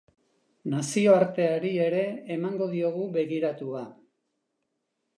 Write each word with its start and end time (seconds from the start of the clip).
Nazioarteari 0.71 1.75
ere 1.89 2.01
emango 2.39 2.73
diogu 2.75 3.07
begiratua. 3.21 3.87